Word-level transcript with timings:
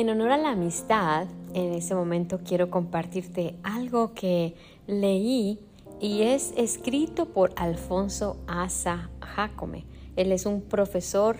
En 0.00 0.08
honor 0.08 0.32
a 0.32 0.38
la 0.38 0.52
amistad, 0.52 1.26
en 1.52 1.74
este 1.74 1.94
momento 1.94 2.40
quiero 2.42 2.70
compartirte 2.70 3.56
algo 3.62 4.14
que 4.14 4.54
leí 4.86 5.58
y 6.00 6.22
es 6.22 6.54
escrito 6.56 7.26
por 7.26 7.52
Alfonso 7.54 8.38
Asa 8.46 9.10
Jacome. 9.20 9.84
Él 10.16 10.32
es 10.32 10.46
un 10.46 10.62
profesor 10.62 11.36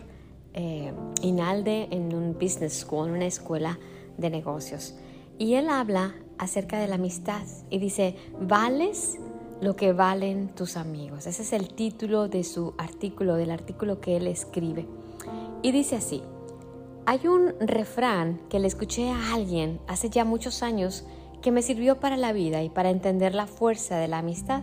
eh, 0.52 0.92
INALDE 1.22 1.88
en 1.90 2.14
un 2.14 2.34
business 2.34 2.80
school, 2.80 3.08
en 3.08 3.14
una 3.14 3.24
escuela 3.24 3.78
de 4.18 4.28
negocios. 4.28 4.94
Y 5.38 5.54
él 5.54 5.70
habla 5.70 6.14
acerca 6.36 6.78
de 6.78 6.86
la 6.86 6.96
amistad 6.96 7.46
y 7.70 7.78
dice, 7.78 8.14
vales 8.42 9.18
lo 9.62 9.74
que 9.74 9.94
valen 9.94 10.48
tus 10.48 10.76
amigos. 10.76 11.26
Ese 11.26 11.40
es 11.40 11.54
el 11.54 11.72
título 11.72 12.28
de 12.28 12.44
su 12.44 12.74
artículo, 12.76 13.36
del 13.36 13.52
artículo 13.52 14.02
que 14.02 14.18
él 14.18 14.26
escribe. 14.26 14.86
Y 15.62 15.72
dice 15.72 15.96
así, 15.96 16.22
hay 17.06 17.26
un 17.26 17.54
refrán 17.60 18.40
que 18.48 18.58
le 18.58 18.66
escuché 18.66 19.10
a 19.10 19.34
alguien 19.34 19.80
hace 19.88 20.10
ya 20.10 20.24
muchos 20.24 20.62
años 20.62 21.04
que 21.42 21.50
me 21.50 21.62
sirvió 21.62 22.00
para 22.00 22.16
la 22.16 22.32
vida 22.32 22.62
y 22.62 22.68
para 22.68 22.90
entender 22.90 23.34
la 23.34 23.46
fuerza 23.46 23.96
de 23.96 24.08
la 24.08 24.18
amistad. 24.18 24.62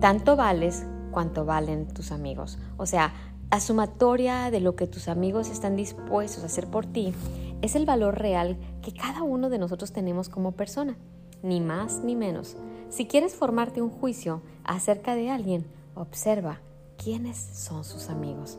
Tanto 0.00 0.36
vales 0.36 0.86
cuanto 1.10 1.44
valen 1.44 1.88
tus 1.88 2.12
amigos. 2.12 2.58
O 2.76 2.86
sea, 2.86 3.12
la 3.50 3.60
sumatoria 3.60 4.50
de 4.50 4.60
lo 4.60 4.76
que 4.76 4.86
tus 4.86 5.08
amigos 5.08 5.48
están 5.48 5.76
dispuestos 5.76 6.42
a 6.42 6.46
hacer 6.46 6.68
por 6.68 6.86
ti 6.86 7.14
es 7.62 7.74
el 7.74 7.86
valor 7.86 8.18
real 8.18 8.56
que 8.82 8.92
cada 8.92 9.22
uno 9.22 9.48
de 9.48 9.58
nosotros 9.58 9.92
tenemos 9.92 10.28
como 10.28 10.52
persona, 10.52 10.96
ni 11.42 11.60
más 11.60 12.00
ni 12.04 12.14
menos. 12.14 12.56
Si 12.88 13.06
quieres 13.06 13.34
formarte 13.34 13.82
un 13.82 13.90
juicio 13.90 14.42
acerca 14.64 15.14
de 15.14 15.30
alguien, 15.30 15.66
observa 15.94 16.60
quiénes 16.96 17.36
son 17.36 17.84
sus 17.84 18.10
amigos. 18.10 18.58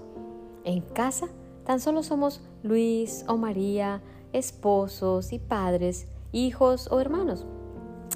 En 0.63 0.81
casa, 0.81 1.27
Tan 1.69 1.79
solo 1.79 2.01
somos 2.01 2.41
Luis 2.63 3.23
o 3.27 3.37
María, 3.37 4.01
esposos 4.33 5.31
y 5.31 5.37
padres, 5.37 6.07
hijos 6.31 6.91
o 6.91 6.99
hermanos. 6.99 7.45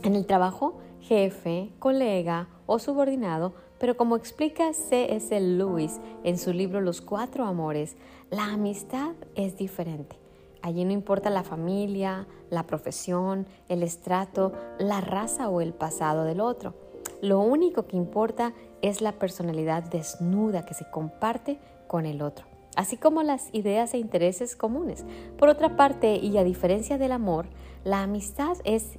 En 0.02 0.16
el 0.16 0.25
trabajo, 0.25 0.80
jefe, 1.02 1.69
colega 1.77 2.47
o 2.66 2.80
subordinado, 2.80 3.53
pero 3.77 3.95
como 3.95 4.16
explica 4.16 4.73
C.S. 4.73 5.39
Lewis 5.39 6.00
en 6.23 6.39
su 6.39 6.52
libro 6.52 6.81
Los 6.81 7.00
Cuatro 7.02 7.45
Amores, 7.45 7.95
la 8.31 8.45
amistad 8.45 9.11
es 9.36 9.55
diferente. 9.55 10.17
Allí 10.64 10.83
no 10.83 10.92
importa 10.92 11.30
la 11.30 11.44
familia, 11.44 12.25
la 12.49 12.66
profesión, 12.66 13.45
el 13.70 13.83
estrato, 13.83 14.53
la 14.80 14.99
raza 14.99 15.47
o 15.49 15.61
el 15.61 15.73
pasado 15.73 16.23
del 16.23 16.42
otro. 16.42 16.73
Lo 17.22 17.39
único 17.42 17.86
que 17.86 17.97
importa 17.97 18.53
es 18.81 19.02
la 19.02 19.11
personalidad 19.11 19.83
desnuda 19.83 20.66
que 20.66 20.73
se 20.73 20.89
comparte 20.89 21.59
con 21.86 22.08
el 22.08 22.23
otro 22.23 22.52
así 22.75 22.97
como 22.97 23.23
las 23.23 23.49
ideas 23.53 23.93
e 23.93 23.97
intereses 23.97 24.55
comunes. 24.55 25.05
Por 25.38 25.49
otra 25.49 25.75
parte, 25.75 26.16
y 26.16 26.38
a 26.38 26.43
diferencia 26.43 26.97
del 26.97 27.11
amor, 27.11 27.47
la 27.83 28.03
amistad 28.03 28.57
es 28.63 28.97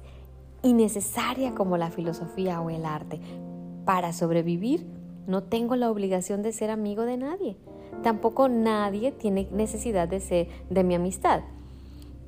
innecesaria 0.63 1.53
como 1.53 1.77
la 1.77 1.91
filosofía 1.91 2.61
o 2.61 2.69
el 2.69 2.85
arte. 2.85 3.19
Para 3.85 4.13
sobrevivir, 4.13 4.85
no 5.27 5.43
tengo 5.43 5.75
la 5.75 5.91
obligación 5.91 6.41
de 6.41 6.51
ser 6.51 6.69
amigo 6.69 7.03
de 7.03 7.17
nadie. 7.17 7.57
Tampoco 8.03 8.49
nadie 8.49 9.11
tiene 9.11 9.47
necesidad 9.51 10.07
de 10.07 10.19
ser 10.19 10.47
de 10.69 10.83
mi 10.83 10.95
amistad. 10.95 11.41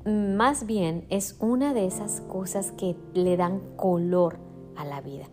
Más 0.04 0.66
bien 0.66 1.04
es 1.10 1.36
una 1.40 1.74
de 1.74 1.86
esas 1.86 2.20
cosas 2.22 2.72
que 2.72 2.96
le 3.14 3.36
dan 3.36 3.60
color 3.76 4.38
a 4.76 4.84
la 4.84 5.00
vida. 5.00 5.26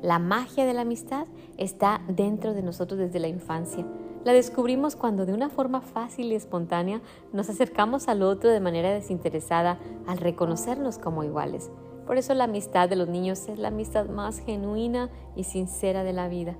La 0.00 0.18
magia 0.18 0.64
de 0.64 0.74
la 0.74 0.82
amistad 0.82 1.26
está 1.58 2.02
dentro 2.08 2.54
de 2.54 2.62
nosotros 2.62 2.98
desde 2.98 3.20
la 3.20 3.28
infancia. 3.28 3.86
La 4.24 4.32
descubrimos 4.32 4.94
cuando 4.94 5.26
de 5.26 5.34
una 5.34 5.48
forma 5.48 5.80
fácil 5.80 6.30
y 6.30 6.36
espontánea 6.36 7.00
nos 7.32 7.48
acercamos 7.48 8.06
al 8.06 8.22
otro 8.22 8.50
de 8.50 8.60
manera 8.60 8.92
desinteresada 8.92 9.78
al 10.06 10.18
reconocernos 10.18 10.98
como 10.98 11.24
iguales. 11.24 11.70
Por 12.06 12.18
eso 12.18 12.32
la 12.34 12.44
amistad 12.44 12.88
de 12.88 12.96
los 12.96 13.08
niños 13.08 13.48
es 13.48 13.58
la 13.58 13.68
amistad 13.68 14.08
más 14.08 14.38
genuina 14.38 15.10
y 15.34 15.44
sincera 15.44 16.04
de 16.04 16.12
la 16.12 16.28
vida. 16.28 16.56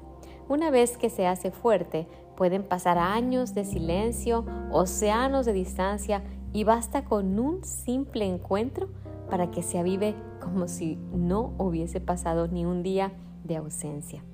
Una 0.49 0.71
vez 0.71 0.97
que 0.97 1.09
se 1.09 1.27
hace 1.29 1.53
fuerte, 1.53 2.09
pueden 2.37 2.65
pasar 2.65 2.99
años 2.99 3.55
de 3.55 3.65
silencio, 3.65 4.45
océanos 4.73 5.47
de 5.47 5.53
distancia 5.53 6.23
y 6.53 6.65
basta 6.65 7.05
con 7.05 7.39
un 7.39 7.63
simple 7.63 8.25
encuentro 8.25 8.89
para 9.31 9.53
que 9.53 9.63
se 9.63 9.79
avive 9.79 10.17
como 10.41 10.67
si 10.67 10.97
no 11.15 11.55
hubiese 11.59 12.01
pasado 12.01 12.49
ni 12.49 12.65
un 12.65 12.83
día 12.83 13.13
de 13.45 13.57
ausencia. 13.57 14.25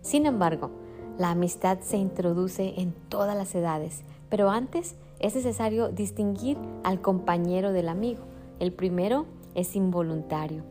Sin 0.00 0.24
embargo, 0.24 0.70
la 1.18 1.30
amistad 1.30 1.78
se 1.80 1.96
introduce 1.96 2.80
en 2.80 2.92
todas 3.08 3.36
las 3.36 3.54
edades, 3.54 4.02
pero 4.28 4.50
antes 4.50 4.96
es 5.18 5.34
necesario 5.34 5.88
distinguir 5.88 6.58
al 6.84 7.00
compañero 7.00 7.72
del 7.72 7.88
amigo. 7.88 8.22
El 8.58 8.72
primero 8.72 9.26
es 9.54 9.76
involuntario 9.76 10.62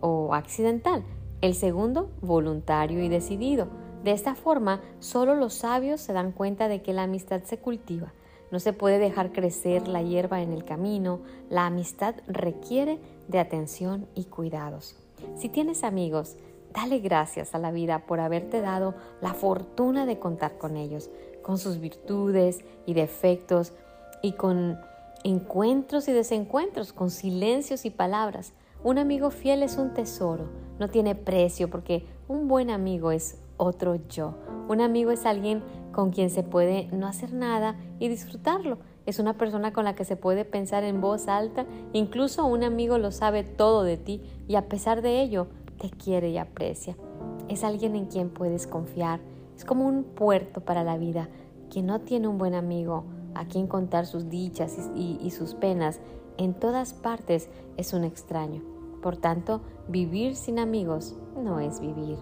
o 0.00 0.34
accidental, 0.34 1.04
el 1.40 1.54
segundo 1.54 2.10
voluntario 2.20 3.02
y 3.02 3.08
decidido. 3.08 3.68
De 4.02 4.10
esta 4.10 4.34
forma, 4.34 4.80
solo 4.98 5.36
los 5.36 5.54
sabios 5.54 6.00
se 6.00 6.12
dan 6.12 6.32
cuenta 6.32 6.66
de 6.66 6.82
que 6.82 6.92
la 6.92 7.04
amistad 7.04 7.42
se 7.44 7.58
cultiva. 7.58 8.12
No 8.50 8.58
se 8.58 8.72
puede 8.72 8.98
dejar 8.98 9.32
crecer 9.32 9.88
la 9.88 10.02
hierba 10.02 10.42
en 10.42 10.52
el 10.52 10.64
camino. 10.64 11.20
La 11.48 11.66
amistad 11.66 12.16
requiere 12.26 12.98
de 13.28 13.38
atención 13.38 14.06
y 14.14 14.24
cuidados. 14.24 14.96
Si 15.36 15.48
tienes 15.48 15.84
amigos, 15.84 16.36
Dale 16.72 17.00
gracias 17.00 17.54
a 17.54 17.58
la 17.58 17.70
vida 17.70 18.06
por 18.06 18.20
haberte 18.20 18.60
dado 18.62 18.94
la 19.20 19.34
fortuna 19.34 20.06
de 20.06 20.18
contar 20.18 20.56
con 20.56 20.76
ellos, 20.76 21.10
con 21.42 21.58
sus 21.58 21.80
virtudes 21.80 22.64
y 22.86 22.94
defectos 22.94 23.72
y 24.22 24.32
con 24.32 24.78
encuentros 25.22 26.08
y 26.08 26.12
desencuentros, 26.12 26.92
con 26.92 27.10
silencios 27.10 27.84
y 27.84 27.90
palabras. 27.90 28.54
Un 28.84 28.98
amigo 28.98 29.30
fiel 29.30 29.62
es 29.62 29.76
un 29.76 29.92
tesoro, 29.92 30.48
no 30.78 30.88
tiene 30.88 31.14
precio 31.14 31.68
porque 31.68 32.06
un 32.26 32.48
buen 32.48 32.70
amigo 32.70 33.12
es 33.12 33.38
otro 33.58 33.96
yo. 34.08 34.34
Un 34.68 34.80
amigo 34.80 35.10
es 35.10 35.26
alguien 35.26 35.62
con 35.92 36.10
quien 36.10 36.30
se 36.30 36.42
puede 36.42 36.88
no 36.90 37.06
hacer 37.06 37.34
nada 37.34 37.76
y 37.98 38.08
disfrutarlo. 38.08 38.78
Es 39.04 39.18
una 39.18 39.36
persona 39.36 39.72
con 39.72 39.84
la 39.84 39.94
que 39.94 40.04
se 40.04 40.16
puede 40.16 40.44
pensar 40.44 40.84
en 40.84 41.00
voz 41.00 41.28
alta, 41.28 41.66
incluso 41.92 42.46
un 42.46 42.64
amigo 42.64 42.98
lo 42.98 43.10
sabe 43.10 43.42
todo 43.42 43.82
de 43.82 43.98
ti 43.98 44.22
y 44.48 44.54
a 44.54 44.68
pesar 44.68 45.02
de 45.02 45.20
ello 45.20 45.48
te 45.82 45.90
quiere 45.90 46.30
y 46.30 46.38
aprecia. 46.38 46.96
Es 47.48 47.64
alguien 47.64 47.96
en 47.96 48.06
quien 48.06 48.30
puedes 48.30 48.68
confiar. 48.68 49.20
Es 49.56 49.64
como 49.64 49.86
un 49.86 50.04
puerto 50.04 50.60
para 50.60 50.84
la 50.84 50.96
vida. 50.96 51.28
Quien 51.70 51.86
no 51.86 52.00
tiene 52.00 52.28
un 52.28 52.38
buen 52.38 52.54
amigo 52.54 53.04
a 53.34 53.46
quien 53.46 53.66
contar 53.66 54.06
sus 54.06 54.28
dichas 54.28 54.78
y, 54.94 55.18
y 55.20 55.30
sus 55.32 55.54
penas 55.54 56.00
en 56.38 56.54
todas 56.54 56.94
partes 56.94 57.48
es 57.76 57.92
un 57.92 58.04
extraño. 58.04 58.62
Por 59.02 59.16
tanto, 59.16 59.60
vivir 59.88 60.36
sin 60.36 60.60
amigos 60.60 61.16
no 61.36 61.58
es 61.58 61.80
vivir. 61.80 62.16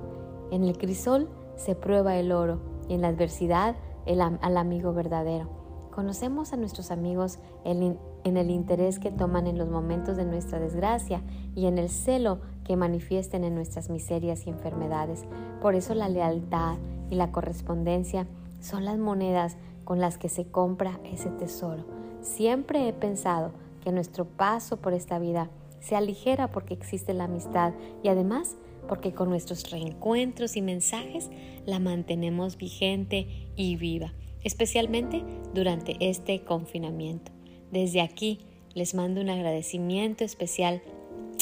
En 0.51 0.65
el 0.65 0.79
crisol 0.79 1.29
se 1.57 1.75
prueba 1.75 2.17
el 2.17 2.33
oro 2.33 2.59
y 2.89 2.95
en 2.95 3.03
la 3.03 3.09
adversidad 3.09 3.77
el, 4.07 4.23
al 4.23 4.57
amigo 4.57 4.95
verdadero. 4.95 5.60
Conocemos 5.91 6.53
a 6.53 6.57
nuestros 6.57 6.93
amigos 6.93 7.39
en, 7.65 7.99
el 8.25 8.51
interés 8.51 9.01
que 9.01 9.11
toman 9.11 9.47
en 9.49 9.59
los 9.59 9.69
momentos 9.69 10.17
de 10.17 10.25
nuestra 10.25 10.61
desgracia 10.61 11.21
y 11.57 11.67
en 11.67 11.79
el 11.79 11.89
celo 11.89 12.41
que 12.65 12.77
manifiesten 12.77 13.43
en 13.43 13.57
nuestras 13.57 13.91
miserias 13.91 14.47
y 14.47 14.51
enfermedades. 14.51 15.25
Por 15.61 15.75
eso 15.75 15.95
la 15.95 16.09
lealtad 16.09 16.79
y 17.11 17.17
la 17.17 17.33
correspondencia 17.33 18.29
son 18.61 18.85
las 18.85 18.99
monedas 18.99 19.57
con 19.85 20.01
las 20.01 20.17
que 20.17 20.29
se 20.29 20.47
compra 20.47 21.01
ese 21.05 21.31
tesoro. 21.31 21.85
Siempre 22.21 22.87
he 22.87 22.93
pensado 22.93 23.51
que 23.83 23.91
nuestro 23.91 24.27
paso 24.27 24.77
por 24.77 24.93
esta 24.93 25.19
vida 25.19 25.51
se 25.81 25.97
aligera 25.97 26.53
porque 26.53 26.75
existe 26.75 27.15
la 27.15 27.25
amistad 27.25 27.73
y 28.05 28.09
además 28.09 28.57
porque 28.87 29.13
con 29.13 29.29
nuestros 29.29 29.71
reencuentros 29.71 30.57
y 30.57 30.63
mensajes 30.63 31.31
la 31.67 31.81
mantenemos 31.81 32.57
vigente 32.57 33.51
y 33.57 33.77
viva 33.77 34.13
especialmente 34.45 35.23
durante 35.55 35.97
este 36.01 36.43
confinamiento. 36.43 37.33
Desde 37.71 38.01
aquí 38.01 38.41
les 38.75 38.95
mando 38.95 39.21
un 39.21 39.31
agradecimiento 39.31 40.25
especial 40.25 40.83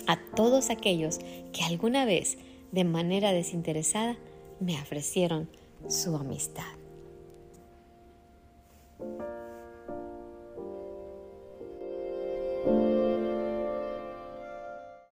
a 0.07 0.19
todos 0.35 0.71
aquellos 0.71 1.19
que 1.53 1.63
alguna 1.65 2.05
vez, 2.05 2.39
de 2.73 2.85
manera 2.85 3.33
desinteresada, 3.33 4.17
me 4.61 4.75
ofrecieron 4.81 5.49
su 5.89 6.17
amistad. 6.17 6.78